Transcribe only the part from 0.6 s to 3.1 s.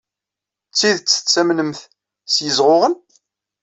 D tidet tettamnemt s yizɣuɣen?